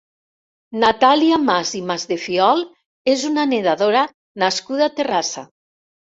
Natàlia 0.83 1.35
Mas 1.41 1.73
i 1.79 1.81
Masdefiol 1.89 2.63
és 3.13 3.25
una 3.29 3.43
nedadora 3.51 4.01
nascuda 4.45 4.87
a 4.89 4.95
Terrassa. 5.01 5.45